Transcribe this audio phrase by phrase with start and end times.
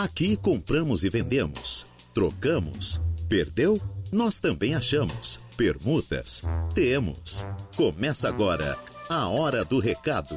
[0.00, 3.76] Aqui compramos e vendemos, trocamos, perdeu?
[4.12, 5.40] Nós também achamos.
[5.56, 6.44] Permutas?
[6.72, 7.44] Temos.
[7.76, 8.78] Começa agora
[9.10, 10.36] a Hora do Recado.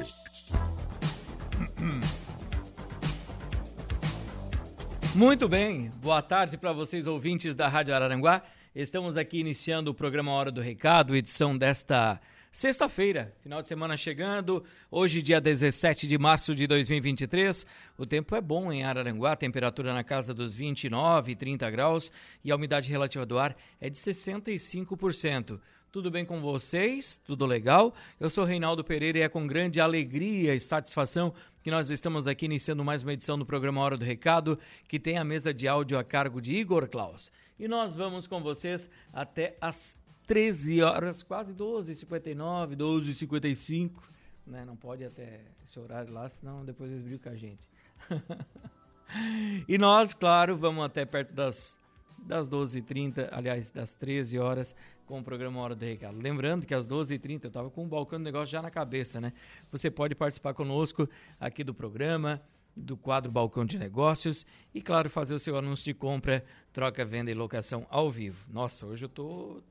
[5.14, 8.42] Muito bem, boa tarde para vocês ouvintes da Rádio Araranguá.
[8.74, 12.20] Estamos aqui iniciando o programa Hora do Recado, edição desta
[12.54, 17.64] Sexta-feira, final de semana chegando, hoje dia 17 de março de 2023.
[17.96, 22.12] O tempo é bom em Araranguá, temperatura na casa dos 29, 30 graus
[22.44, 25.58] e a umidade relativa do ar é de 65%.
[25.90, 27.16] Tudo bem com vocês?
[27.24, 27.94] Tudo legal?
[28.20, 31.32] Eu sou Reinaldo Pereira e é com grande alegria e satisfação
[31.62, 35.16] que nós estamos aqui iniciando mais uma edição do programa Hora do Recado, que tem
[35.16, 37.32] a mesa de áudio a cargo de Igor Klaus.
[37.58, 39.96] E nós vamos com vocês até as
[40.32, 44.02] 13 horas, quase 12, 59, 12, 55.
[44.46, 44.64] Né?
[44.64, 47.68] Não pode até esse horário lá, senão depois eles brigam com a gente.
[49.68, 51.76] e nós, claro, vamos até perto das,
[52.16, 54.74] das 12h30, aliás, das 13 horas,
[55.04, 56.18] com o programa Hora do Recado.
[56.18, 59.34] Lembrando que às 12h30 eu estava com o balcão do negócio já na cabeça, né?
[59.70, 61.06] Você pode participar conosco
[61.38, 62.40] aqui do programa,
[62.74, 67.30] do quadro Balcão de Negócios e, claro, fazer o seu anúncio de compra, troca, venda
[67.30, 68.46] e locação ao vivo.
[68.50, 69.62] Nossa, hoje eu tô,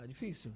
[0.00, 0.50] Tá difícil.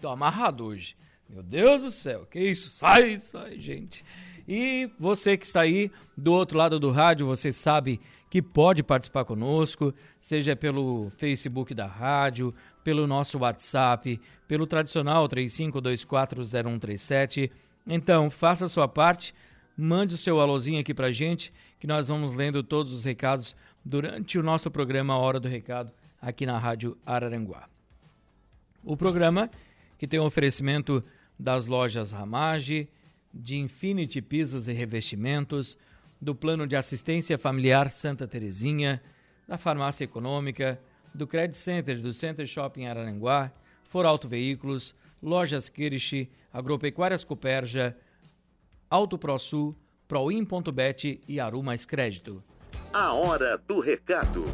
[0.00, 0.96] Tô amarrado hoje.
[1.30, 2.68] Meu Deus do céu, que isso?
[2.68, 4.04] Sai, sai, gente.
[4.48, 9.24] E você que está aí do outro lado do rádio, você sabe que pode participar
[9.24, 17.52] conosco, seja pelo Facebook da rádio, pelo nosso WhatsApp, pelo tradicional 35240137.
[17.86, 19.32] Então, faça a sua parte,
[19.76, 24.40] mande o seu alôzinho aqui pra gente, que nós vamos lendo todos os recados durante
[24.40, 27.71] o nosso programa Hora do Recado aqui na Rádio Araranguá.
[28.84, 29.48] O programa,
[29.96, 31.04] que tem um oferecimento
[31.38, 32.88] das lojas Ramage,
[33.32, 35.78] de Infinity Pisos e Revestimentos,
[36.20, 39.00] do Plano de Assistência Familiar Santa Terezinha,
[39.46, 40.80] da Farmácia Econômica,
[41.14, 43.52] do Credit Center do Center Shopping Araranguá,
[43.84, 47.96] For Auto Veículos, Lojas Kirsch, Agropecuárias Coperja,
[48.90, 49.76] Auto ProSul,
[50.08, 52.42] Proin.bet e Aru Mais Crédito.
[52.92, 54.44] A hora do recado.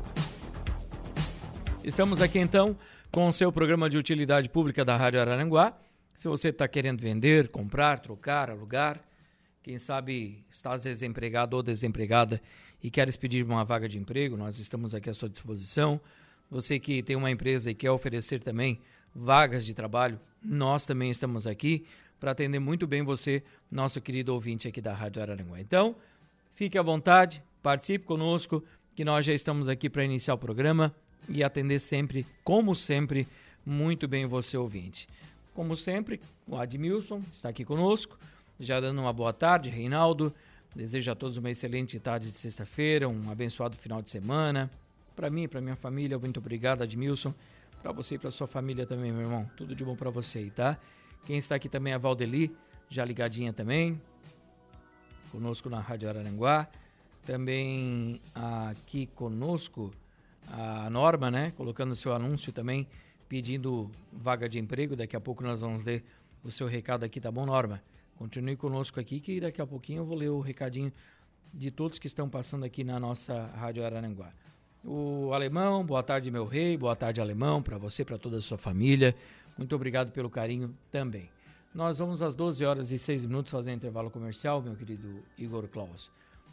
[1.82, 2.76] Estamos aqui então
[3.10, 5.76] com o seu programa de utilidade pública da Rádio Araranguá.
[6.14, 9.00] Se você está querendo vender, comprar, trocar, alugar,
[9.62, 12.40] quem sabe está desempregado ou desempregada
[12.82, 16.00] e quer pedir uma vaga de emprego, nós estamos aqui à sua disposição.
[16.50, 18.80] Você que tem uma empresa e quer oferecer também
[19.14, 21.86] vagas de trabalho, nós também estamos aqui
[22.20, 25.60] para atender muito bem você, nosso querido ouvinte aqui da Rádio Araranguá.
[25.60, 25.96] Então,
[26.54, 28.62] fique à vontade, participe conosco,
[28.94, 30.94] que nós já estamos aqui para iniciar o programa
[31.28, 33.26] e atender sempre, como sempre,
[33.64, 35.08] muito bem você ouvinte.
[35.54, 38.18] Como sempre, o Admilson está aqui conosco,
[38.58, 40.34] já dando uma boa tarde, Reinaldo.
[40.74, 44.70] Desejo a todos uma excelente tarde de sexta-feira, um abençoado final de semana.
[45.16, 47.34] Para mim, para minha família, muito obrigado, Admilson.
[47.82, 49.50] Para você e para sua família também, meu irmão.
[49.56, 50.78] Tudo de bom para você, tá?
[51.26, 52.54] Quem está aqui também é a Valdeli,
[52.88, 54.00] já ligadinha também.
[55.32, 56.68] Conosco na Rádio Araranguá.
[57.26, 59.92] Também aqui conosco
[60.50, 62.86] a Norma, né, colocando seu anúncio também,
[63.28, 64.96] pedindo vaga de emprego.
[64.96, 66.04] Daqui a pouco nós vamos ler
[66.42, 67.82] o seu recado aqui, tá bom, Norma?
[68.16, 70.92] Continue conosco aqui que daqui a pouquinho eu vou ler o recadinho
[71.52, 74.32] de todos que estão passando aqui na nossa Rádio Araranguá.
[74.84, 78.58] O Alemão, boa tarde, meu rei, boa tarde, Alemão, para você, para toda a sua
[78.58, 79.14] família.
[79.56, 81.28] Muito obrigado pelo carinho também.
[81.74, 86.10] Nós vamos às 12 horas e 6 minutos fazer intervalo comercial, meu querido Igor Klaus.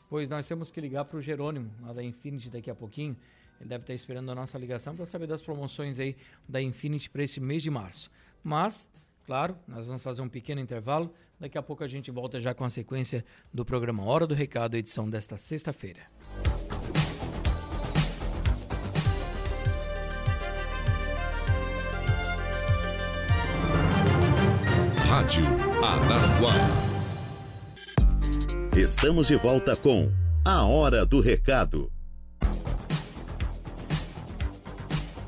[0.10, 3.16] Pois nós temos que ligar para o Jerônimo, lá da Infinity, daqui a pouquinho
[3.60, 6.16] ele deve estar esperando a nossa ligação para saber das promoções aí
[6.48, 8.12] da Infinity para esse mês de março.
[8.44, 8.88] Mas,
[9.26, 11.14] claro, nós vamos fazer um pequeno intervalo.
[11.40, 14.76] Daqui a pouco a gente volta já com a sequência do programa Hora do Recado,
[14.76, 16.02] edição desta sexta-feira.
[25.08, 25.46] Rádio
[25.84, 26.54] Araranguá.
[28.76, 30.12] Estamos de volta com
[30.44, 31.95] A Hora do Recado.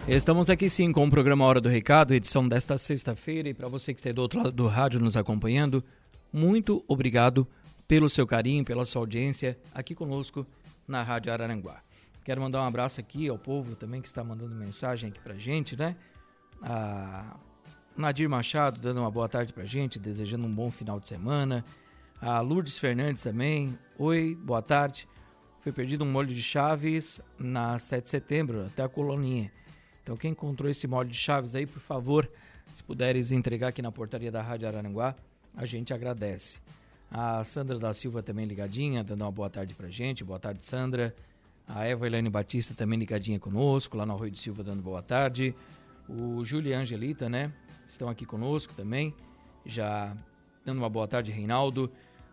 [0.07, 3.49] Estamos aqui sim com o programa Hora do Recado, edição desta sexta-feira.
[3.49, 5.83] E para você que está do outro lado do rádio nos acompanhando,
[6.31, 7.45] muito obrigado
[7.85, 10.47] pelo seu carinho, pela sua audiência aqui conosco
[10.87, 11.81] na Rádio Araranguá.
[12.23, 15.75] Quero mandar um abraço aqui ao povo também que está mandando mensagem aqui para gente,
[15.75, 15.97] né?
[16.61, 17.37] A
[17.97, 21.65] Nadir Machado dando uma boa tarde para gente, desejando um bom final de semana.
[22.21, 23.77] A Lourdes Fernandes também.
[23.99, 25.05] Oi, boa tarde.
[25.59, 29.51] Foi perdido um molho de chaves na 7 de setembro, até a coloninha.
[30.07, 32.31] Então, quem encontrou esse molde de chaves aí, por favor,
[32.73, 35.13] se puderes entregar aqui na portaria da Rádio Araranguá,
[35.53, 36.59] a gente agradece.
[37.11, 40.23] A Sandra da Silva também ligadinha, dando uma boa tarde pra gente.
[40.23, 41.13] Boa tarde, Sandra.
[41.67, 45.53] A Eva Helene Batista também ligadinha conosco, lá no Arroio de Silva dando boa tarde.
[46.07, 47.51] O Júlio e a Angelita, né?
[47.85, 49.13] Estão aqui conosco também.
[49.65, 50.15] Já
[50.63, 51.91] dando uma boa tarde, Reinaldo.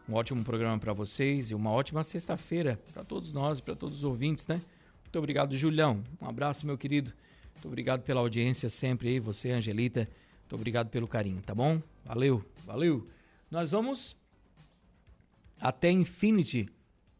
[0.09, 4.05] Um ótimo programa para vocês e uma ótima sexta-feira para todos nós, para todos os
[4.05, 4.62] ouvintes, né?
[5.03, 6.05] Muito obrigado, Julião.
[6.23, 7.12] Um abraço, meu querido.
[7.54, 10.08] Muito obrigado pela audiência sempre aí, você, Angelita.
[10.42, 11.80] Muito obrigado pelo carinho, tá bom?
[12.04, 13.08] Valeu, valeu.
[13.50, 14.16] Nós vamos
[15.60, 16.68] até Infinity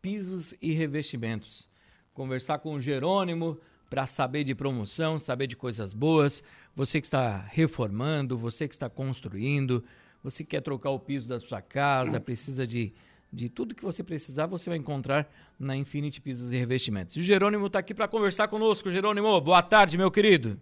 [0.02, 1.69] Pisos e Revestimentos.
[2.12, 3.58] Conversar com o Jerônimo
[3.88, 6.42] para saber de promoção, saber de coisas boas.
[6.76, 9.82] Você que está reformando, você que está construindo,
[10.22, 12.92] você quer trocar o piso da sua casa, precisa de,
[13.34, 15.28] de tudo que você precisar, você vai encontrar
[15.58, 17.16] na Infinity Pisos e Revestimentos.
[17.16, 18.90] E o Jerônimo está aqui para conversar conosco.
[18.90, 20.60] Jerônimo, boa tarde, meu querido.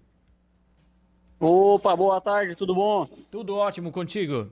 [1.39, 3.07] Opa, boa tarde, tudo bom?
[3.31, 4.51] Tudo ótimo contigo?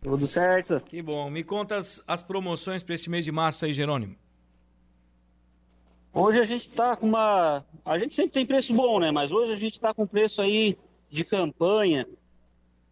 [0.00, 0.80] Tudo certo.
[0.80, 1.30] Que bom.
[1.30, 4.16] Me conta as, as promoções para este mês de março aí, Jerônimo.
[6.12, 7.64] Hoje a gente está com uma.
[7.84, 9.10] A gente sempre tem preço bom, né?
[9.10, 10.76] Mas hoje a gente está com preço aí
[11.10, 12.06] de campanha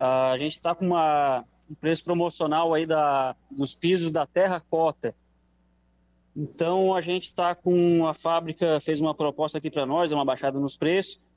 [0.00, 5.14] a gente está com uma, um preço promocional aí da, dos pisos da terracota.
[6.36, 10.58] Então a gente está com a fábrica fez uma proposta aqui para nós, uma baixada
[10.58, 11.30] nos preços.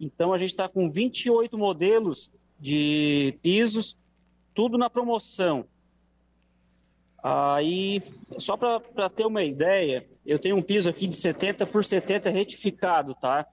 [0.00, 3.96] Então a gente está com 28 modelos de pisos,
[4.54, 5.66] tudo na promoção.
[7.22, 8.00] Aí,
[8.38, 13.14] só para ter uma ideia, eu tenho um piso aqui de 70 por 70 retificado,
[13.14, 13.46] tá?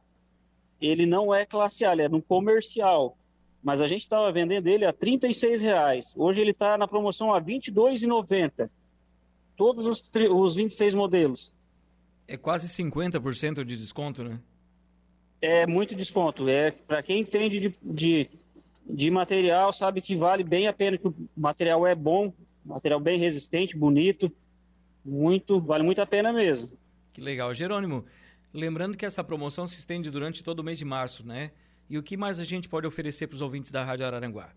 [0.79, 3.17] Ele não é classe A, ele é no comercial
[3.65, 6.13] mas a gente estava vendendo ele a R$ reais.
[6.15, 8.69] Hoje ele está na promoção a R$ 22,90.
[9.57, 11.51] Todos os, os 26 modelos.
[12.27, 14.39] É quase 50% de desconto, né?
[15.41, 16.47] É muito desconto.
[16.47, 18.29] É para quem entende de, de,
[18.87, 22.31] de, material, sabe que vale bem a pena, que o material é bom,
[22.63, 24.31] material bem resistente, bonito,
[25.03, 26.69] muito, vale muito a pena mesmo.
[27.11, 28.05] Que legal, Jerônimo.
[28.53, 31.49] Lembrando que essa promoção se estende durante todo o mês de março, né?
[31.89, 34.49] E o que mais a gente pode oferecer para os ouvintes da Rádio Araranguá?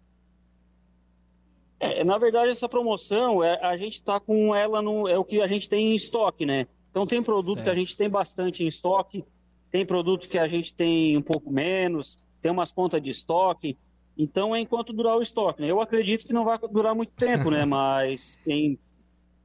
[1.81, 5.07] É, na verdade, essa promoção, é, a gente está com ela no.
[5.07, 6.67] É o que a gente tem em estoque, né?
[6.91, 7.65] Então tem produto certo.
[7.65, 9.25] que a gente tem bastante em estoque,
[9.71, 13.79] tem produto que a gente tem um pouco menos, tem umas contas de estoque.
[14.17, 15.71] Então é enquanto durar o estoque, né?
[15.71, 17.65] Eu acredito que não vai durar muito tempo, né?
[17.67, 18.79] Mas quem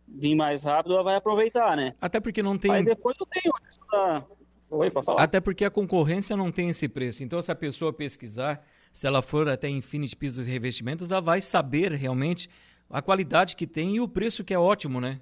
[0.08, 1.94] vir mais rápido vai aproveitar, né?
[2.02, 2.72] Até porque não tem.
[2.72, 3.54] Aí depois eu tenho
[4.74, 5.22] Oi, falar.
[5.22, 7.24] Até porque a concorrência não tem esse preço.
[7.24, 11.42] Então, se a pessoa pesquisar, se ela for até Infinity Pisos e Revestimentos, ela vai
[11.42, 12.50] saber realmente
[12.90, 15.22] a qualidade que tem e o preço que é ótimo, né?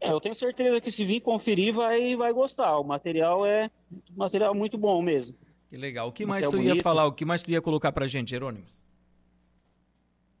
[0.00, 2.76] É, eu tenho certeza que se vir conferir vai, vai gostar.
[2.76, 3.70] O material é
[4.16, 5.36] material muito bom mesmo.
[5.70, 6.08] Que legal.
[6.08, 6.76] O que mais tu bonito.
[6.76, 7.06] ia falar?
[7.06, 8.64] O que mais tu ia colocar pra gente, Jerônimo?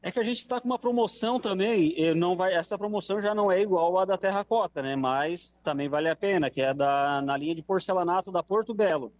[0.06, 3.50] É que a gente está com uma promoção também, não vai, essa promoção já não
[3.50, 4.94] é igual à da Terracota, né?
[4.94, 9.12] Mas também vale a pena, que é da, na linha de porcelanato da Porto Belo.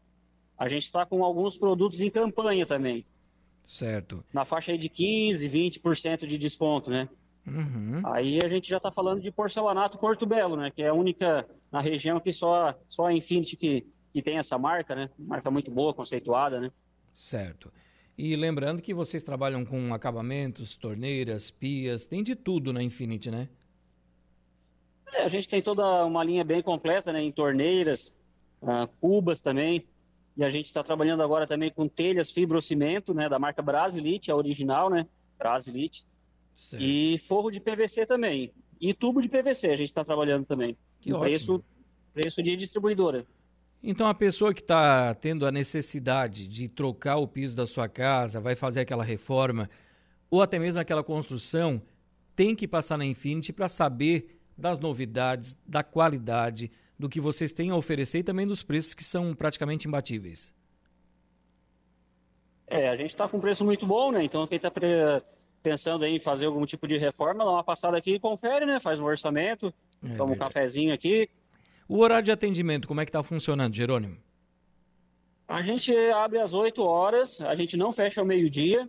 [0.57, 3.05] A gente está com alguns produtos em campanha também.
[3.65, 4.25] Certo.
[4.33, 7.09] Na faixa aí de 15, 20% de desconto, né?
[7.45, 8.03] Uhum.
[8.05, 10.71] Aí a gente já está falando de porcelanato Porto Belo, né?
[10.71, 14.57] Que é a única na região que só, só a Infinity que, que tem essa
[14.57, 15.11] marca, né?
[15.19, 16.71] Marca muito boa, conceituada, né?
[17.13, 17.73] Certo.
[18.19, 23.49] E lembrando que vocês trabalham com acabamentos, torneiras, pias, tem de tudo na Infinity, né?
[25.13, 27.23] É, a gente tem toda uma linha bem completa, né?
[27.23, 28.17] Em torneiras,
[28.63, 29.87] uh, cubas também.
[30.37, 33.29] E a gente está trabalhando agora também com telhas fibrocimento, né?
[33.29, 35.07] Da marca Brasilite, a original, né?
[35.39, 36.07] Brasilite.
[36.57, 36.83] Certo.
[36.83, 38.51] E forro de PVC também.
[38.81, 40.77] E tubo de PVC a gente está trabalhando também.
[41.01, 41.25] Que ótimo.
[41.25, 41.65] preço,
[42.15, 43.27] preço de distribuidora.
[43.83, 48.41] Então a pessoa que está tendo a necessidade de trocar o piso da sua casa,
[48.41, 49.71] vai fazer aquela reforma,
[50.31, 51.81] ou até mesmo aquela construção,
[52.35, 57.71] tem que passar na Infinity para saber das novidades, da qualidade, do que vocês têm
[57.71, 60.55] a oferecer e também dos preços que são praticamente imbatíveis.
[62.67, 64.25] É, a gente está com um preço muito bom, né?
[64.25, 64.73] Então quem está
[65.63, 68.81] pensando em fazer algum tipo de reforma, dá uma passada aqui e confere, né?
[68.81, 71.29] Faz um orçamento, é toma um cafezinho aqui,
[71.89, 74.17] o horário de atendimento, como é que está funcionando, Jerônimo?
[75.49, 78.89] A gente abre às 8 horas, a gente não fecha ao meio-dia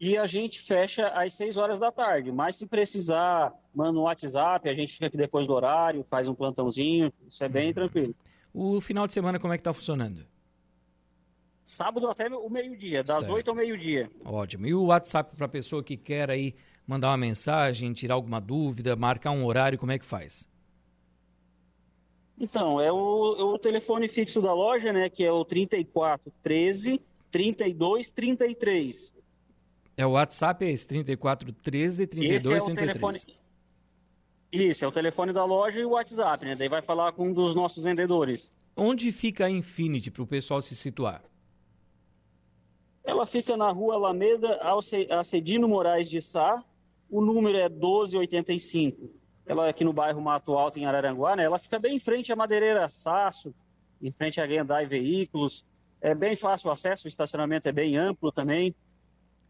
[0.00, 2.32] e a gente fecha às 6 horas da tarde.
[2.32, 6.34] Mas se precisar, manda um WhatsApp, a gente fica aqui depois do horário, faz um
[6.34, 7.74] plantãozinho, isso é bem uhum.
[7.74, 8.14] tranquilo.
[8.52, 10.26] O final de semana, como é que está funcionando?
[11.62, 13.34] Sábado até o meio-dia, das certo.
[13.34, 14.10] 8 ao meio-dia.
[14.24, 14.66] Ótimo.
[14.66, 16.54] E o WhatsApp para a pessoa que quer aí
[16.86, 20.48] mandar uma mensagem, tirar alguma dúvida, marcar um horário, como é que faz?
[22.38, 25.08] Então, é o, é o telefone fixo da loja, né?
[25.08, 27.00] Que é o 34 13
[27.30, 29.14] 32 33.
[29.96, 32.92] É o WhatsApp, é esse 34 13 32 esse é o 33.
[32.92, 33.38] Telefone...
[34.52, 36.54] Isso, é o telefone da loja e o WhatsApp, né?
[36.54, 38.50] Daí vai falar com um dos nossos vendedores.
[38.76, 41.22] Onde fica a Infinity para o pessoal se situar?
[43.02, 44.60] Ela fica na rua Alameda,
[45.18, 46.62] Acedino Moraes de Sá.
[47.08, 49.10] O número é 1285.
[49.46, 51.44] Ela aqui no bairro Mato Alto, em Araranguá, né?
[51.44, 53.54] Ela fica bem em frente à Madeireira Saço,
[54.02, 55.64] em frente à Gendai Veículos.
[56.00, 58.74] É bem fácil o acesso, o estacionamento é bem amplo também.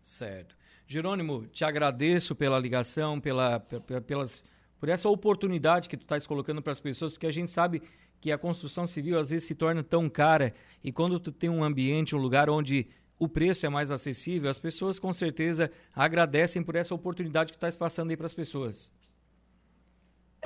[0.00, 0.56] Certo.
[0.86, 3.58] Jerônimo, te agradeço pela ligação, pela,
[4.06, 4.42] pelas,
[4.78, 7.82] por essa oportunidade que tu estás colocando para as pessoas, porque a gente sabe
[8.20, 11.64] que a construção civil às vezes se torna tão cara e quando tu tem um
[11.64, 12.86] ambiente, um lugar onde
[13.18, 17.74] o preço é mais acessível, as pessoas com certeza agradecem por essa oportunidade que estás
[17.74, 18.90] passando aí para as pessoas.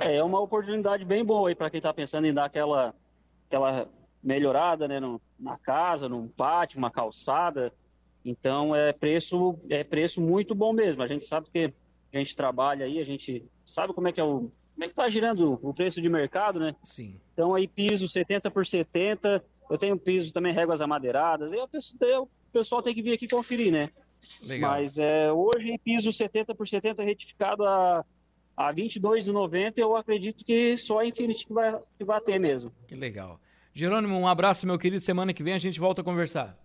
[0.01, 2.93] É, é uma oportunidade bem boa aí para quem está pensando em dar aquela,
[3.47, 3.87] aquela
[4.23, 7.71] melhorada né, no, na casa, num pátio, uma calçada.
[8.25, 11.03] Então é preço, é preço muito bom mesmo.
[11.03, 11.73] A gente sabe que
[12.13, 14.51] a gente trabalha aí, a gente sabe como é que é o.
[14.73, 16.75] Como é que tá girando o preço de mercado, né?
[16.83, 17.19] Sim.
[17.33, 22.81] Então aí piso 70 por 70, eu tenho piso também réguas amadeiradas, aí o pessoal
[22.81, 23.91] tem que vir aqui conferir, né?
[24.43, 24.71] Legal.
[24.71, 28.03] Mas é, hoje piso 70 por 70 retificado a,
[28.55, 32.71] a R$ 22,90, eu acredito que só a Infinity que vai, que vai ter mesmo.
[32.87, 33.39] Que legal.
[33.73, 35.01] Jerônimo, um abraço, meu querido.
[35.01, 36.57] Semana que vem a gente volta a conversar.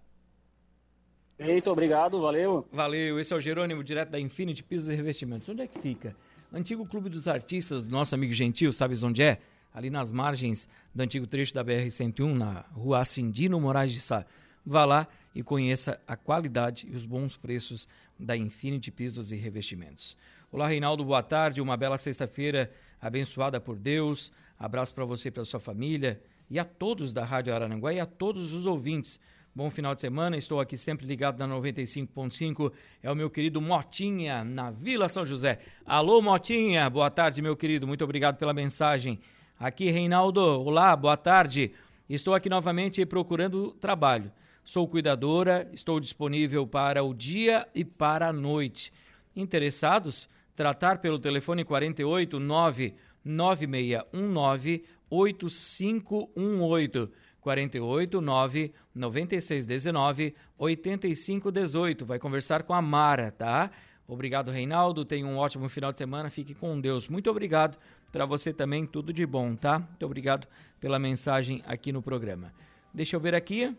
[1.39, 2.67] Eita, obrigado, valeu.
[2.73, 5.49] Valeu, esse é o Jerônimo, direto da Infinity Pisos e Revestimentos.
[5.49, 6.17] Onde é que fica?
[6.53, 9.39] Antigo Clube dos Artistas, nosso amigo Gentil, sabes onde é?
[9.75, 14.25] Ali nas margens do antigo trecho da BR-101, na rua Acindino Moraes de Sá.
[14.65, 17.87] Vá lá e conheça a qualidade e os bons preços
[18.19, 20.17] da Infinity Pisos e Revestimentos.
[20.53, 21.61] Olá, Reinaldo, boa tarde.
[21.61, 24.33] Uma bela sexta-feira abençoada por Deus.
[24.57, 28.07] Abraço para você e para sua família e a todos da Rádio Araranguá e a
[28.07, 29.21] todos os ouvintes.
[29.53, 32.73] Bom final de semana, estou aqui sempre ligado na 95.5.
[33.03, 35.59] É o meu querido Motinha, na Vila São José.
[35.85, 37.85] Alô, Motinha, boa tarde, meu querido.
[37.85, 39.19] Muito obrigado pela mensagem.
[39.59, 40.41] Aqui, Reinaldo.
[40.41, 41.73] Olá, boa tarde.
[42.09, 44.31] Estou aqui novamente procurando trabalho.
[44.65, 48.93] Sou cuidadora, estou disponível para o dia e para a noite.
[49.35, 50.29] Interessados?
[50.57, 57.13] Tratar pelo telefone 48 99619 8518.
[57.41, 62.05] 48 9 9619 8518.
[62.05, 63.71] Vai conversar com a Mara, tá?
[64.09, 65.05] Obrigado, Reinaldo.
[65.05, 66.31] Tenha um ótimo final de semana.
[66.31, 67.09] Fique com Deus.
[67.09, 67.79] Muito obrigado.
[68.11, 69.79] Para você também, tudo de bom, tá?
[69.79, 70.49] Muito obrigado
[70.81, 72.53] pela mensagem aqui no programa.
[72.95, 73.77] Deixa eu ver aqui.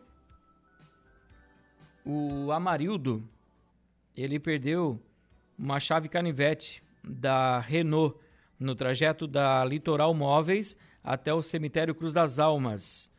[2.05, 3.27] O Amarildo,
[4.15, 5.01] ele perdeu
[5.57, 8.15] uma chave canivete da Renault
[8.59, 13.09] no trajeto da Litoral Móveis até o cemitério Cruz das Almas.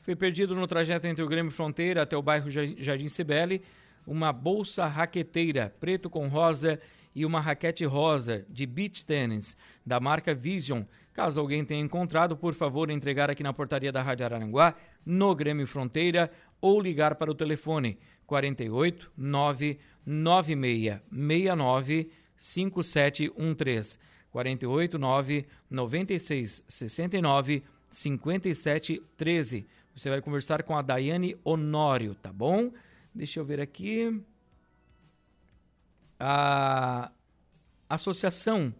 [0.00, 3.62] Foi perdido no trajeto entre o Grêmio Fronteira até o bairro Jardim Cibele
[4.04, 6.80] uma bolsa raqueteira preto com rosa
[7.14, 12.54] e uma raquete rosa de beach tennis da marca Vision Caso alguém tenha encontrado, por
[12.54, 17.34] favor, entregar aqui na portaria da Rádio Araranguá, no Grêmio Fronteira, ou ligar para o
[17.34, 23.98] telefone 48 99669 5713.
[24.30, 29.66] 48 9 96 69 57 13.
[29.94, 32.72] Você vai conversar com a Daiane Honório, tá bom?
[33.14, 34.18] Deixa eu ver aqui.
[36.24, 37.10] A
[37.88, 38.72] Associação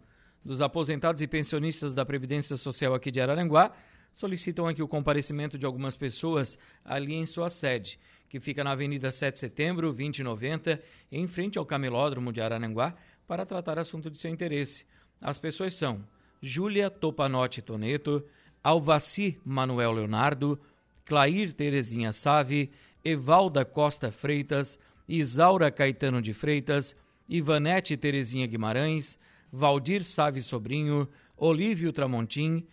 [0.45, 3.73] dos aposentados e pensionistas da Previdência Social aqui de Araranguá
[4.13, 9.11] solicitam aqui o comparecimento de algumas pessoas ali em sua sede, que fica na Avenida
[9.11, 10.81] 7 de Setembro, 2090,
[11.11, 12.95] em frente ao Camelódromo de Araranguá,
[13.27, 14.85] para tratar assunto de seu interesse.
[15.19, 16.01] As pessoas são
[16.41, 18.25] Júlia Topanotti Toneto,
[18.63, 20.57] Alvaci Manuel Leonardo,
[21.03, 22.71] Clair Terezinha Save,
[23.03, 26.95] Evalda Costa Freitas, Isaura Caetano de Freitas,
[27.33, 29.17] Ivanete Terezinha Guimarães,
[29.51, 32.63] Valdir Save Sobrinho, Olívio Tramontim,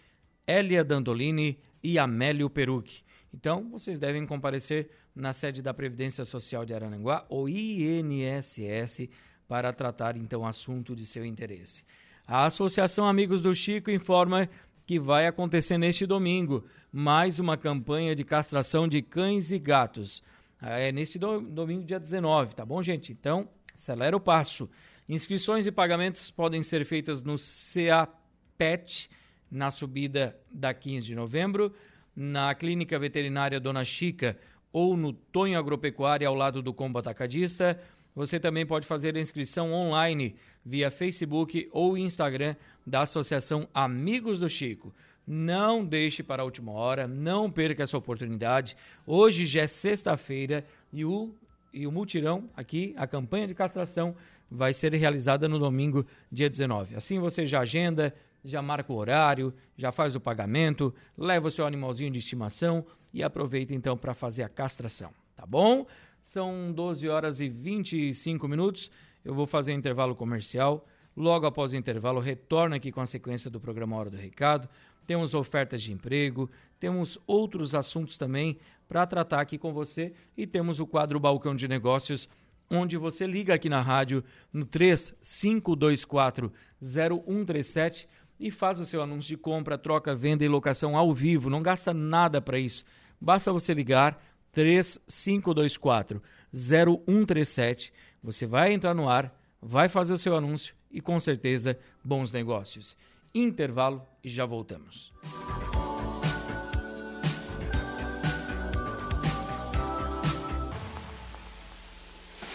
[0.46, 3.02] Elia Dandolini e Amélio Perucci.
[3.32, 9.08] Então, vocês devem comparecer na sede da Previdência Social de Arananguá, ou INSS,
[9.48, 11.82] para tratar então assunto de seu interesse.
[12.26, 14.46] A Associação Amigos do Chico informa
[14.86, 16.66] que vai acontecer neste domingo.
[16.92, 20.22] Mais uma campanha de castração de cães e gatos.
[20.60, 23.10] É neste do, domingo, dia 19, tá bom, gente?
[23.10, 23.48] Então,
[23.80, 24.68] acelera o passo.
[25.08, 29.08] Inscrições e pagamentos podem ser feitas no CAPET,
[29.50, 31.74] na subida da 15 de novembro,
[32.14, 34.36] na Clínica Veterinária Dona Chica
[34.70, 37.80] ou no Tonho Agropecuária ao lado do Combo Atacadista.
[38.14, 42.54] Você também pode fazer a inscrição online via Facebook ou Instagram
[42.86, 44.94] da Associação Amigos do Chico.
[45.26, 48.76] Não deixe para a última hora, não perca essa oportunidade.
[49.06, 51.34] Hoje já é sexta-feira e o,
[51.72, 54.14] e o multirão aqui, a campanha de castração,
[54.50, 56.96] vai ser realizada no domingo, dia 19.
[56.96, 61.66] Assim você já agenda, já marca o horário, já faz o pagamento, leva o seu
[61.66, 65.86] animalzinho de estimação e aproveita então para fazer a castração, tá bom?
[66.22, 68.90] São 12 horas e 25 minutos.
[69.24, 70.86] Eu vou fazer um intervalo comercial.
[71.16, 74.68] Logo após o intervalo, retorno aqui com a sequência do programa Hora do Recado.
[75.06, 76.48] Temos ofertas de emprego,
[76.80, 78.58] temos outros assuntos também
[78.88, 82.28] para tratar aqui com você e temos o quadro Balcão de Negócios,
[82.68, 88.08] onde você liga aqui na rádio no 3524 0137
[88.40, 91.50] e faz o seu anúncio de compra, troca, venda e locação ao vivo.
[91.50, 92.84] Não gasta nada para isso.
[93.20, 94.20] Basta você ligar
[94.50, 97.92] 3524 0137.
[98.22, 102.96] Você vai entrar no ar, vai fazer o seu anúncio e com certeza bons negócios.
[103.34, 105.12] Intervalo e já voltamos.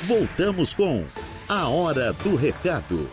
[0.07, 1.03] Voltamos com
[1.49, 3.09] a Hora do Recado.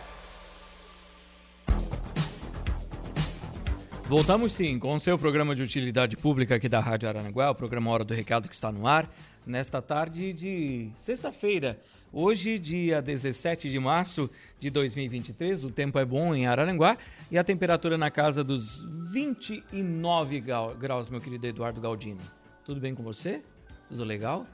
[4.03, 7.89] Voltamos sim com o seu programa de utilidade pública aqui da Rádio Aranaguá, o programa
[7.89, 9.11] Hora do Recado que está no ar,
[9.43, 11.79] nesta tarde de sexta-feira,
[12.11, 15.63] hoje, dia 17 de março de 2023.
[15.63, 16.95] O tempo é bom em Araranguá
[17.31, 20.39] e a temperatura na casa dos 29
[20.77, 22.21] graus, meu querido Eduardo Galdino.
[22.63, 23.41] Tudo bem com você?
[23.89, 24.45] Tudo legal?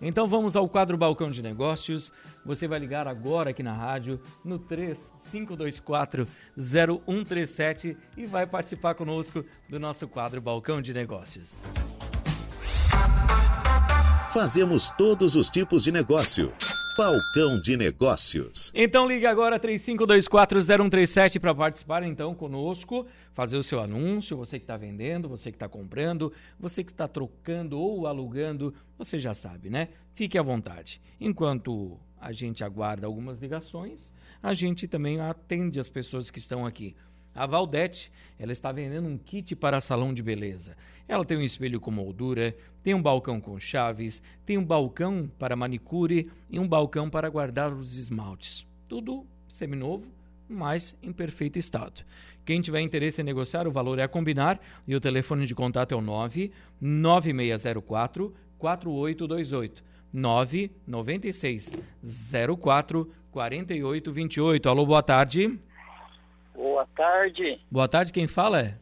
[0.00, 2.12] Então vamos ao quadro Balcão de Negócios.
[2.44, 9.80] Você vai ligar agora aqui na rádio no 3524 0137 e vai participar conosco do
[9.80, 11.62] nosso quadro Balcão de Negócios.
[14.32, 16.52] Fazemos todos os tipos de negócio.
[16.98, 18.72] Balcão de Negócios.
[18.74, 24.76] Então ligue agora 35240137 para participar então conosco, fazer o seu anúncio, você que está
[24.76, 29.90] vendendo, você que está comprando, você que está trocando ou alugando, você já sabe, né?
[30.12, 31.00] Fique à vontade.
[31.20, 36.96] Enquanto a gente aguarda algumas ligações, a gente também atende as pessoas que estão aqui.
[37.38, 40.76] A Valdete, ela está vendendo um kit para salão de beleza.
[41.06, 45.54] Ela tem um espelho com moldura, tem um balcão com chaves, tem um balcão para
[45.54, 48.66] manicure e um balcão para guardar os esmaltes.
[48.88, 50.04] Tudo seminovo,
[50.48, 52.04] mas em perfeito estado.
[52.44, 55.92] Quem tiver interesse em negociar, o valor é a combinar e o telefone de contato
[55.92, 59.84] é o 9 9604 4828.
[60.12, 61.72] 996
[62.60, 64.68] 04 4828.
[64.68, 65.56] Alô, boa tarde.
[66.58, 67.60] Boa tarde.
[67.70, 68.74] Boa tarde, quem fala é?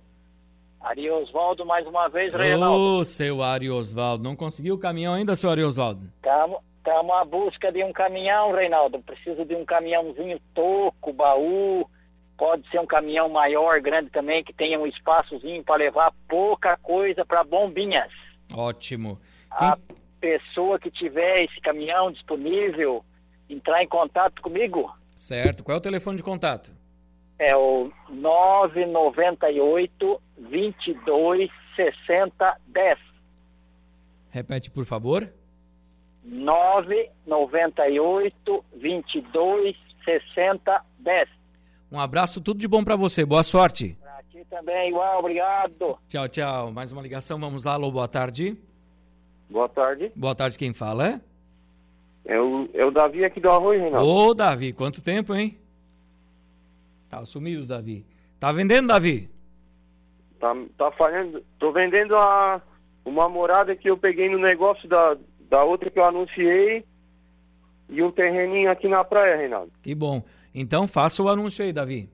[0.80, 3.00] Ari Osvaldo mais uma vez, Reinaldo.
[3.00, 6.10] Ô, seu Ari Osvaldo, não conseguiu o caminhão ainda, seu Ari Osvaldo?
[6.16, 8.98] Estamos à busca de um caminhão, Reinaldo.
[9.02, 11.86] Preciso de um caminhãozinho toco, baú.
[12.38, 17.26] Pode ser um caminhão maior, grande também, que tenha um espaçozinho para levar pouca coisa
[17.26, 18.10] para bombinhas.
[18.54, 19.20] Ótimo.
[19.58, 19.68] Quem...
[19.68, 19.78] A
[20.18, 23.04] pessoa que tiver esse caminhão disponível,
[23.50, 24.90] entrar em contato comigo.
[25.18, 25.62] Certo.
[25.62, 26.72] Qual é o telefone de contato?
[27.38, 32.98] É o 998 22 60 10.
[34.30, 35.30] Repete, por favor.
[36.24, 41.28] 998 22 60 10.
[41.90, 43.24] Um abraço, tudo de bom para você.
[43.24, 43.96] Boa sorte.
[44.00, 45.96] Pra ti também, igual, obrigado.
[46.08, 46.72] Tchau, tchau.
[46.72, 47.74] Mais uma ligação, vamos lá.
[47.74, 48.56] Alô, boa tarde.
[49.48, 50.10] Boa tarde.
[50.16, 51.20] Boa tarde, quem fala é?
[52.24, 54.08] É o, é o Davi aqui do Arroio, Reinaldo.
[54.08, 55.56] Ô, Davi, quanto tempo, hein?
[57.16, 58.04] Tá sumido, Davi.
[58.38, 59.30] Tá vendendo, Davi?
[60.38, 61.42] Tá, tá falhando.
[61.58, 62.60] Tô vendendo a,
[63.06, 65.16] uma morada que eu peguei no negócio da,
[65.48, 66.84] da outra que eu anunciei
[67.88, 69.72] e um terreninho aqui na praia, Reinaldo.
[69.82, 70.22] Que bom.
[70.54, 72.10] Então faça o anúncio aí, Davi.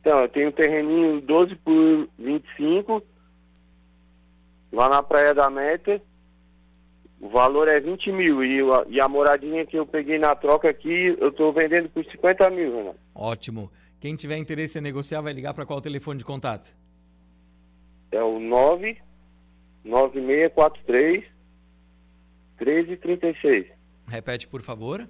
[0.00, 3.00] Então, eu tenho um terreninho 12 por 25
[4.72, 6.02] lá na Praia da Meta.
[7.20, 11.16] O valor é 20 mil e, e a moradinha que eu peguei na troca aqui,
[11.20, 12.98] eu estou vendendo por 50 mil, Renato.
[13.14, 13.70] Ótimo.
[14.00, 16.72] Quem tiver interesse em negociar vai ligar para qual telefone de contato?
[18.12, 21.24] É o 99643
[22.58, 23.66] 1336.
[24.06, 25.04] Repete, por favor.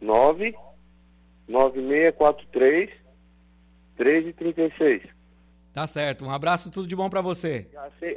[0.00, 2.90] 99643
[3.98, 5.02] 1336.
[5.72, 6.24] Tá certo.
[6.24, 7.66] Um abraço, tudo de bom para você.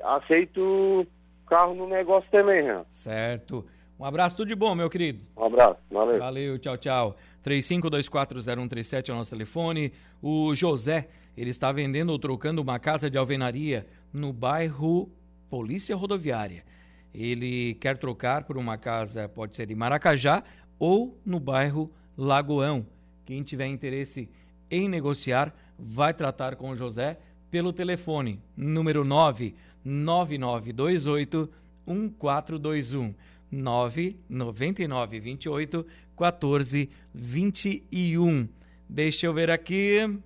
[0.03, 1.07] Aceito
[1.47, 2.85] carro no negócio também, né?
[2.91, 3.65] Certo.
[3.97, 5.23] Um abraço, tudo de bom, meu querido.
[5.37, 6.19] Um abraço, valeu.
[6.19, 7.15] Valeu, tchau, tchau.
[7.45, 9.93] 35240137 é o nosso telefone.
[10.21, 15.09] O José, ele está vendendo ou trocando uma casa de alvenaria no bairro
[15.49, 16.65] Polícia Rodoviária.
[17.13, 20.43] Ele quer trocar por uma casa, pode ser em Maracajá
[20.79, 22.85] ou no bairro Lagoão.
[23.25, 24.27] Quem tiver interesse
[24.69, 27.17] em negociar, vai tratar com o José
[27.51, 31.47] pelo telefone número 99928
[31.85, 33.13] 1421
[33.55, 35.85] 99928
[36.19, 38.47] 1421.
[38.87, 40.19] Deixa eu ver aqui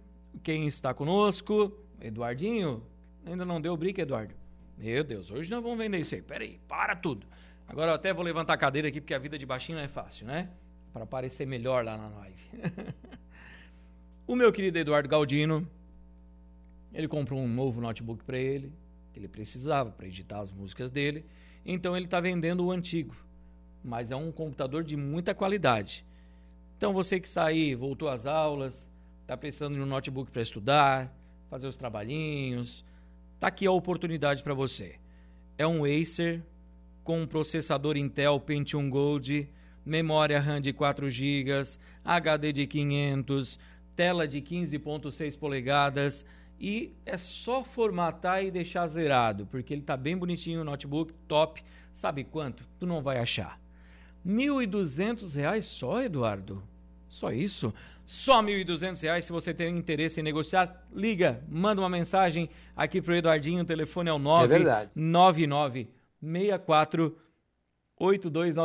[0.44, 1.72] quem está conosco.
[2.02, 2.84] Eduardinho?
[3.26, 4.34] Ainda não deu o brick, Eduardo?
[4.78, 6.22] Meu Deus, hoje nós vamos vender isso aí.
[6.22, 7.28] Pera aí, para tudo.
[7.68, 9.88] Agora eu até vou levantar a cadeira aqui porque a vida de baixinho não é
[9.88, 10.50] fácil, né?
[10.92, 12.42] Para parecer melhor lá na live.
[14.26, 15.68] o meu querido Eduardo Galdino,
[16.94, 18.74] ele comprou um novo notebook para ele,
[19.14, 21.26] que ele precisava para editar as músicas dele.
[21.66, 23.16] Então ele está vendendo o antigo,
[23.84, 26.06] mas é um computador de muita qualidade.
[26.78, 28.88] Então você que está aí, voltou às aulas,
[29.22, 31.14] está precisando de um notebook para estudar,
[31.50, 32.86] fazer os trabalhinhos,
[33.40, 34.96] Tá aqui a oportunidade para você.
[35.58, 36.44] É um Acer
[37.06, 39.50] com processador Intel Pentium Gold,
[39.86, 41.50] memória RAM de 4 GB,
[42.04, 43.58] HD de 500,
[43.96, 46.26] tela de 15.6 polegadas
[46.60, 51.64] e é só formatar e deixar zerado, porque ele tá bem bonitinho, o notebook top.
[51.94, 52.68] Sabe quanto?
[52.78, 53.60] Tu não vai achar.
[54.26, 56.62] R$ 1.200 só, Eduardo?
[57.08, 57.74] Só isso?
[58.04, 60.86] Só R$ 1.200 se você tem interesse em negociar.
[60.94, 64.58] Liga, manda uma mensagem aqui pro Eduardinho, o telefone é o 99964 8296 9 é
[64.58, 64.92] verdade.
[64.96, 65.88] 99
[66.22, 67.18] 64
[68.00, 68.56] 82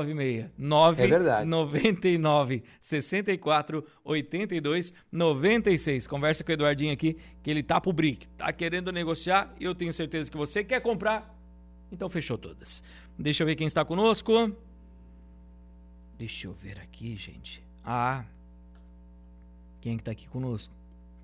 [5.11, 6.07] 96.
[6.07, 8.29] Conversa com o Eduardinho aqui, que ele tá pro brick.
[8.29, 11.35] Tá querendo negociar e eu tenho certeza que você quer comprar.
[11.91, 12.83] Então fechou todas.
[13.19, 14.57] Deixa eu ver quem está conosco.
[16.17, 17.61] Deixa eu ver aqui, gente.
[17.85, 18.25] Ah,
[19.81, 20.73] quem é que está aqui conosco?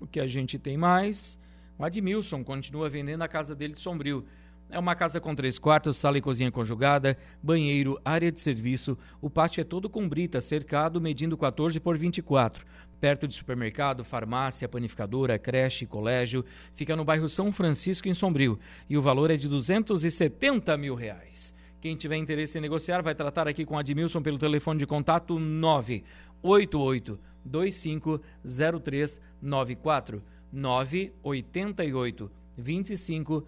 [0.00, 1.40] o que a gente tem mais.
[1.78, 4.24] O Admilson continua vendendo a casa dele de Sombrio.
[4.70, 8.98] É uma casa com três quartos, sala e cozinha conjugada, banheiro, área de serviço.
[9.18, 12.66] O pátio é todo com brita, cercado, medindo 14 por 24.
[13.00, 16.44] Perto de supermercado, farmácia, panificadora, creche, colégio.
[16.74, 18.58] Fica no bairro São Francisco, em Sombrio.
[18.90, 21.54] E o valor é de 270 mil reais.
[21.80, 27.18] Quem tiver interesse em negociar vai tratar aqui com Admilson pelo telefone de contato 988
[27.42, 30.22] 250394.
[30.52, 33.46] 988 25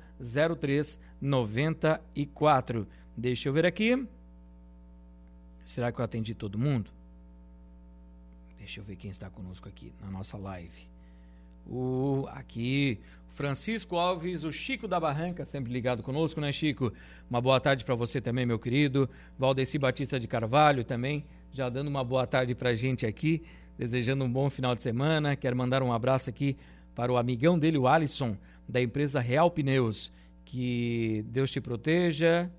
[0.58, 2.86] 03 94.
[3.16, 4.06] Deixa eu ver aqui.
[5.64, 6.90] Será que eu atendi todo mundo?
[8.58, 10.88] Deixa eu ver quem está conosco aqui na nossa live.
[11.66, 12.98] O aqui,
[13.34, 16.92] Francisco Alves, o Chico da Barranca, sempre ligado conosco, né, Chico?
[17.28, 19.08] Uma boa tarde para você também, meu querido.
[19.38, 23.42] Valdeci Batista de Carvalho também, já dando uma boa tarde para gente aqui,
[23.78, 25.36] desejando um bom final de semana.
[25.36, 26.56] Quero mandar um abraço aqui
[26.94, 28.36] para o amigão dele, o Alisson,
[28.70, 30.12] da empresa Real Pneus.
[30.44, 32.50] Que Deus te proteja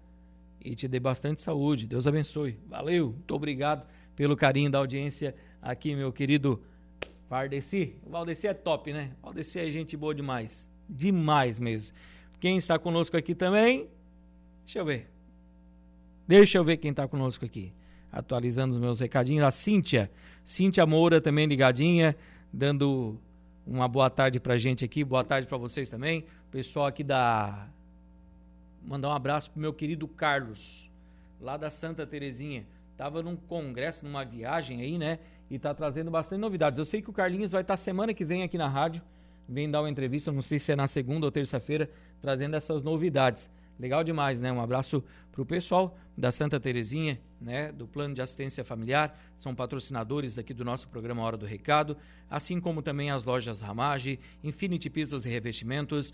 [0.64, 1.88] e te dê bastante saúde.
[1.88, 2.58] Deus abençoe.
[2.68, 6.62] Valeu, muito obrigado pelo carinho da audiência aqui, meu querido
[7.30, 7.96] Valdeci.
[8.06, 9.12] O Valdeci é top, né?
[9.22, 10.70] O Valdeci é gente boa demais.
[10.90, 11.96] Demais mesmo.
[12.40, 13.88] Quem está conosco aqui também?
[14.66, 15.10] Deixa eu ver.
[16.28, 17.74] Deixa eu ver quem está conosco aqui.
[18.12, 19.44] Atualizando os meus recadinhos.
[19.44, 20.12] A Cíntia.
[20.44, 22.16] Cíntia Moura também ligadinha,
[22.52, 23.20] dando
[23.66, 26.26] uma boa tarde pra gente aqui, boa tarde para vocês também.
[26.50, 27.68] Pessoal aqui da.
[28.84, 30.90] Mandar um abraço pro meu querido Carlos,
[31.40, 32.66] lá da Santa Terezinha.
[32.98, 35.20] Tava num congresso, numa viagem aí, né?
[35.50, 36.78] E tá trazendo bastante novidades.
[36.78, 39.02] Eu sei que o Carlinhos vai estar tá semana que vem aqui na rádio,
[39.48, 41.90] vem dar uma entrevista, não sei se é na segunda ou terça-feira,
[42.22, 43.50] trazendo essas novidades
[43.82, 44.52] Legal demais, né?
[44.52, 47.72] Um abraço para o pessoal da Santa Terezinha, né?
[47.72, 51.98] Do Plano de Assistência Familiar, são patrocinadores aqui do nosso programa Hora do Recado,
[52.30, 56.14] assim como também as lojas Ramage, Infinity Pisos e Revestimentos,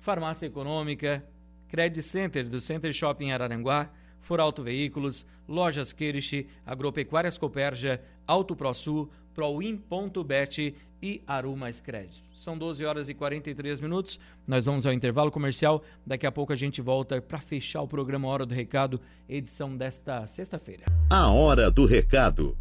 [0.00, 1.24] Farmácia Econômica,
[1.68, 9.10] Credit Center do Center Shopping Araranguá, For Auto Veículos, Lojas Queriche, Agropecuárias Coperja, Auto ProSul,
[9.34, 12.22] Proin.bet e Arumas Crédito.
[12.34, 14.18] São 12 horas e 43 minutos.
[14.46, 15.82] Nós vamos ao intervalo comercial.
[16.06, 20.26] Daqui a pouco a gente volta para fechar o programa Hora do Recado, edição desta
[20.26, 20.84] sexta-feira.
[21.10, 22.56] A Hora do Recado.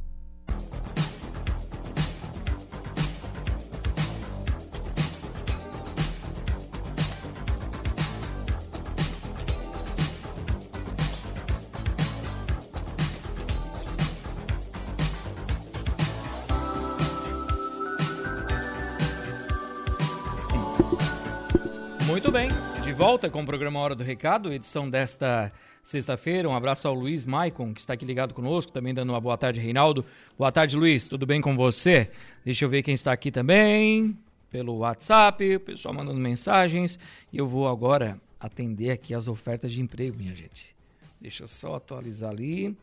[23.25, 25.51] Volta com o programa Hora do Recado, edição desta
[25.83, 26.47] sexta-feira.
[26.47, 29.59] Um abraço ao Luiz Maicon, que está aqui ligado conosco, também dando uma boa tarde,
[29.59, 30.05] Reinaldo.
[30.37, 31.07] Boa tarde, Luiz.
[31.07, 32.11] Tudo bem com você?
[32.43, 34.15] Deixa eu ver quem está aqui também,
[34.51, 36.99] pelo WhatsApp, o pessoal mandando mensagens.
[37.33, 40.75] E eu vou agora atender aqui as ofertas de emprego, minha gente.
[41.19, 42.77] Deixa eu só atualizar ali.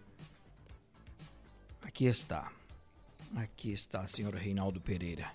[1.82, 2.50] Aqui está.
[3.36, 5.26] Aqui está, senhor Reinaldo Pereira.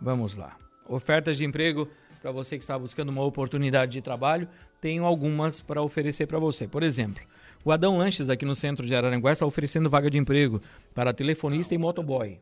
[0.00, 0.56] Vamos lá.
[0.88, 1.88] Ofertas de emprego
[2.22, 4.48] para você que está buscando uma oportunidade de trabalho,
[4.80, 6.68] tenho algumas para oferecer para você.
[6.68, 7.20] Por exemplo,
[7.64, 10.62] o Adão Lanches, aqui no centro de Araranguá, está oferecendo vaga de emprego
[10.94, 12.38] para telefonista e motoboy.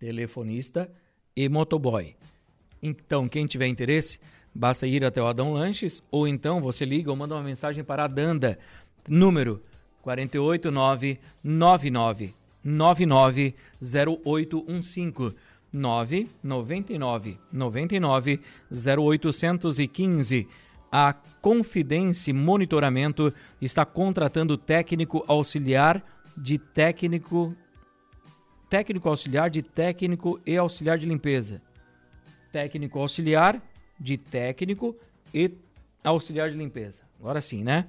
[0.00, 0.90] Telefonista
[1.36, 2.16] e motoboy.
[2.82, 4.18] Então, quem tiver interesse,
[4.52, 8.04] basta ir até o Adão Lanches ou então você liga ou manda uma mensagem para
[8.04, 8.58] a Danda,
[9.08, 9.62] número
[10.02, 12.34] 489 99
[12.64, 15.36] 99 0815
[15.72, 20.48] 999 99 0815.
[20.90, 26.02] A Confidência Monitoramento está contratando técnico auxiliar
[26.36, 27.54] de técnico
[28.68, 31.60] técnico auxiliar de técnico e auxiliar de limpeza.
[32.52, 33.60] Técnico auxiliar
[33.98, 34.96] de técnico
[35.34, 35.52] e
[36.04, 37.02] auxiliar de limpeza.
[37.18, 37.86] Agora sim, né?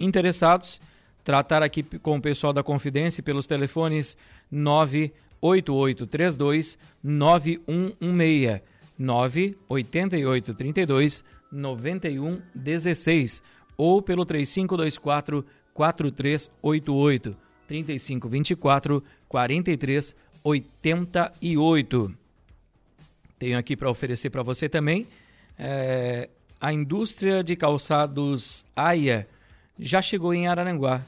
[0.00, 0.80] Interessados,
[1.22, 4.16] tratar aqui com o pessoal da Confidência pelos telefones
[4.50, 5.12] 9
[5.44, 8.62] 8832 9116
[8.98, 13.42] 98832 9116
[13.76, 17.36] ou pelo 3524 4388
[17.68, 22.14] 3524 4388.
[23.38, 25.06] Tenho aqui para oferecer para você também
[25.58, 26.30] é,
[26.60, 29.28] a indústria de calçados AIA.
[29.78, 31.02] Já chegou em Araranguá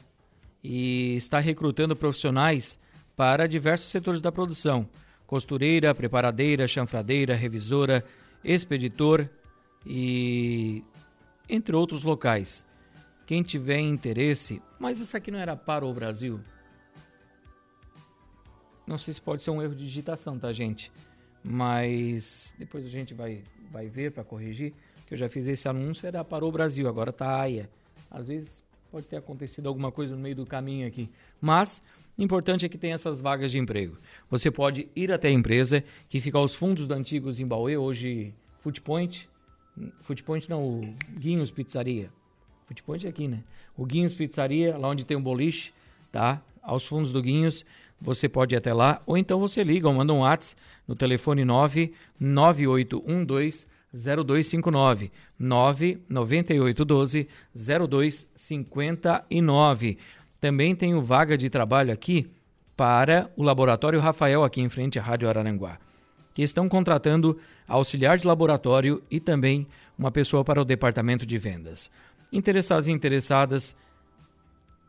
[0.63, 2.77] e está recrutando profissionais
[3.17, 4.87] para diversos setores da produção:
[5.25, 8.05] costureira, preparadeira, chanfradeira, revisora,
[8.43, 9.27] expeditor
[9.85, 10.83] e
[11.49, 12.65] entre outros locais.
[13.25, 16.39] Quem tiver interesse, mas isso aqui não era para o Brasil?
[18.85, 20.89] Não sei se pode ser um erro de digitação, tá, gente?
[21.43, 24.73] Mas depois a gente vai, vai ver para corrigir.
[25.05, 27.69] Que eu já fiz esse anúncio, era para o Brasil, agora tá AIA.
[28.09, 31.09] Às vezes pode ter acontecido alguma coisa no meio do caminho aqui.
[31.41, 31.83] Mas
[32.17, 33.97] importante é que tem essas vagas de emprego.
[34.29, 39.29] Você pode ir até a empresa que fica aos fundos do antigo Zimbauê, hoje Footpoint.
[40.01, 42.09] Footpoint não, o Guinhos Pizzaria.
[42.65, 43.43] Footpoint é aqui, né?
[43.77, 45.71] O Guinhos Pizzaria, lá onde tem um boliche,
[46.11, 46.41] tá?
[46.61, 47.65] Aos fundos do Guinhos,
[48.01, 49.01] você pode ir até lá.
[49.05, 59.97] Ou então você liga ou manda um WhatsApp no telefone 99812 0259 99812 0259.
[60.39, 62.29] Também tenho vaga de trabalho aqui
[62.75, 65.79] para o Laboratório Rafael, aqui em frente à Rádio Araranguá,
[66.33, 71.89] que estão contratando auxiliar de laboratório e também uma pessoa para o departamento de vendas.
[72.31, 73.75] Interessados e interessadas,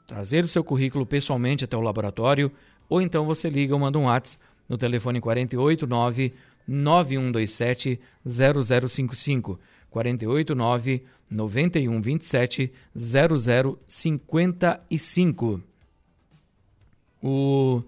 [0.06, 2.52] trazer o seu currículo pessoalmente até o laboratório
[2.88, 6.34] ou então você liga ou manda um WhatsApp no telefone 489
[6.66, 9.58] 9127 0055
[9.90, 15.62] 489 91 27 0055.
[17.22, 17.82] O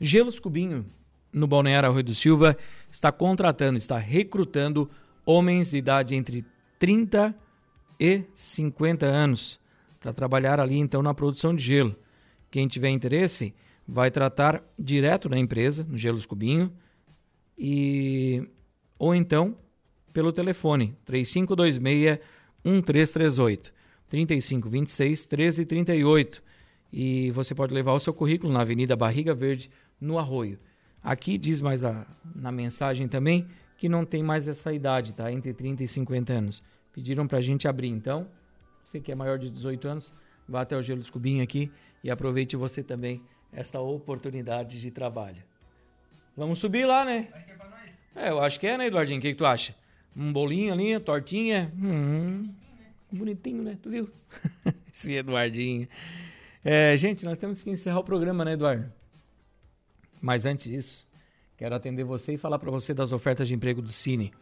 [0.00, 0.86] Gelos Cubinho,
[1.32, 2.56] no Balneário Arroio do Silva,
[2.90, 4.90] está contratando, está recrutando
[5.24, 6.44] homens de idade entre
[6.78, 7.34] 30
[7.98, 9.58] e 50 anos
[10.00, 11.96] para trabalhar ali então na produção de gelo.
[12.50, 13.54] Quem tiver interesse,
[13.86, 16.72] vai tratar direto na empresa, no Gelos Cubinho,
[17.58, 18.46] e
[18.98, 19.56] ou então
[20.12, 22.20] pelo telefone 3526
[22.64, 23.72] 1338
[24.08, 26.42] 3526 1338
[26.92, 29.68] e você pode levar o seu currículo na Avenida Barriga Verde,
[30.00, 30.60] no Arroio.
[31.02, 35.30] Aqui diz mais a, na mensagem também que não tem mais essa idade, tá?
[35.30, 36.62] Entre 30 e 50 anos.
[36.92, 38.28] Pediram para a gente abrir, então
[38.82, 40.12] Você que é maior de 18 anos,
[40.48, 41.70] vá até o Gelo dos Cubinhos aqui
[42.02, 43.20] e aproveite você também
[43.52, 45.42] esta oportunidade de trabalho.
[46.36, 47.28] Vamos subir lá, né?
[47.32, 47.80] Acho que é pra nós.
[48.14, 49.18] É, eu acho que é, né, Eduardinho?
[49.18, 49.74] O que, que tu acha?
[50.16, 51.72] Um bolinho ali, tortinha.
[51.76, 52.48] Hum,
[53.10, 53.78] bonitinho, né?
[53.82, 54.10] Tu viu?
[54.92, 55.88] Esse Eduardinho.
[56.64, 58.90] É, gente, nós temos que encerrar o programa, né, Eduardo?
[60.20, 61.06] Mas antes disso,
[61.56, 64.32] quero atender você e falar para você das ofertas de emprego do Cine.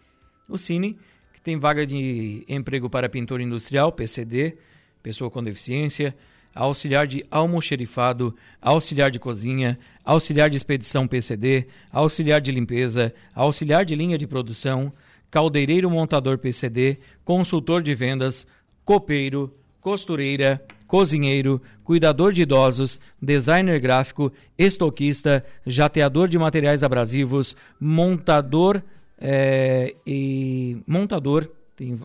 [0.48, 0.98] O Cine,
[1.32, 4.58] que tem vaga de emprego para pintor industrial, PCD,
[5.02, 6.14] pessoa com deficiência,
[6.54, 13.96] auxiliar de almoxerifado, auxiliar de cozinha, auxiliar de expedição PCD, auxiliar de limpeza, auxiliar de
[13.96, 14.92] linha de produção,
[15.32, 18.46] caldeireiro montador PCD, consultor de vendas,
[18.84, 28.82] copeiro, costureira, cozinheiro, cuidador de idosos, designer gráfico, estoquista, jateador de materiais abrasivos, montador
[29.18, 31.98] é, e montador, tem,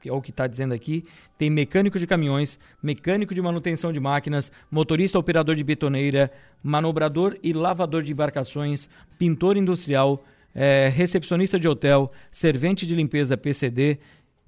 [0.00, 1.04] que é o que está dizendo aqui,
[1.36, 6.32] tem mecânico de caminhões, mecânico de manutenção de máquinas, motorista operador de betoneira,
[6.62, 13.98] manobrador e lavador de embarcações, pintor industrial, é, recepcionista de hotel, servente de limpeza PCD,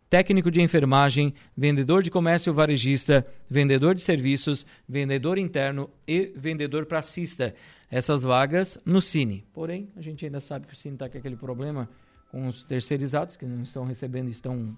[0.09, 7.55] técnico de enfermagem, vendedor de comércio varejista, vendedor de serviços, vendedor interno e vendedor pracista.
[7.91, 9.45] Essas vagas no Cine.
[9.53, 11.89] Porém, a gente ainda sabe que o Cine está com aquele problema
[12.31, 14.77] com os terceirizados que não estão recebendo, estão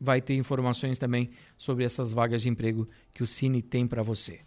[0.00, 4.40] vai ter informações também sobre essas vagas de emprego que o Cine tem para você.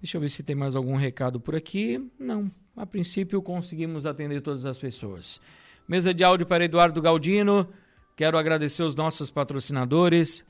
[0.00, 2.00] Deixa eu ver se tem mais algum recado por aqui.
[2.18, 5.40] Não, a princípio conseguimos atender todas as pessoas.
[5.88, 7.68] Mesa de áudio para Eduardo Galdino.
[8.16, 10.44] Quero agradecer os nossos patrocinadores,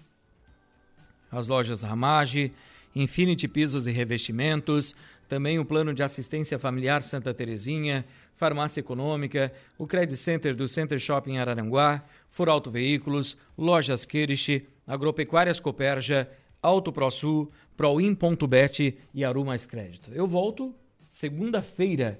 [1.30, 2.52] as lojas Ramage,
[2.94, 4.94] Infinity Pisos e Revestimentos,
[5.28, 8.04] também o Plano de Assistência Familiar Santa Terezinha,
[8.40, 16.26] Farmácia Econômica, o Credit Center do Center Shopping Araranguá, Furauto Veículos, Lojas Queriche, Agropecuárias Coperja,
[16.62, 20.10] Auto ProSul, Proin.bet e Aru Mais Crédito.
[20.14, 20.74] Eu volto
[21.06, 22.18] segunda-feira,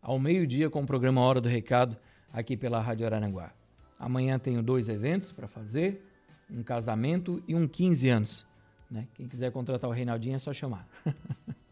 [0.00, 1.98] ao meio-dia, com o programa Hora do Recado,
[2.32, 3.52] aqui pela Rádio Araranguá.
[3.98, 6.02] Amanhã tenho dois eventos para fazer,
[6.50, 8.46] um casamento e um 15 anos.
[8.90, 9.06] Né?
[9.14, 10.88] Quem quiser contratar o Reinaldinho é só chamar.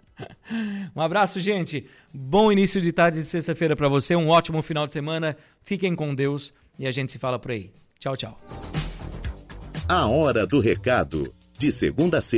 [0.94, 1.86] um abraço, gente.
[2.12, 4.16] Bom início de tarde de sexta-feira para você.
[4.16, 5.36] Um ótimo final de semana.
[5.62, 7.70] Fiquem com Deus e a gente se fala por aí.
[7.98, 8.38] Tchau, tchau.
[9.88, 11.22] A hora do recado.
[11.58, 12.34] De segunda a sexta.